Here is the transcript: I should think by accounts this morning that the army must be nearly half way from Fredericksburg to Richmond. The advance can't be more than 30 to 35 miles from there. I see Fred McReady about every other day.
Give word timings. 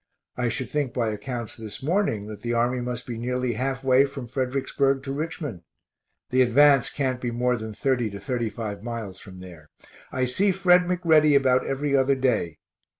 I 0.35 0.49
should 0.49 0.71
think 0.71 0.95
by 0.95 1.09
accounts 1.09 1.55
this 1.55 1.83
morning 1.83 2.25
that 2.25 2.41
the 2.41 2.53
army 2.55 2.81
must 2.81 3.05
be 3.05 3.19
nearly 3.19 3.53
half 3.53 3.83
way 3.83 4.03
from 4.05 4.27
Fredericksburg 4.27 5.03
to 5.03 5.13
Richmond. 5.13 5.61
The 6.31 6.41
advance 6.41 6.89
can't 6.89 7.21
be 7.21 7.29
more 7.29 7.55
than 7.55 7.75
30 7.75 8.09
to 8.09 8.19
35 8.19 8.81
miles 8.81 9.19
from 9.19 9.41
there. 9.41 9.69
I 10.11 10.25
see 10.25 10.51
Fred 10.53 10.85
McReady 10.85 11.37
about 11.37 11.67
every 11.67 11.95
other 11.95 12.15
day. 12.15 12.57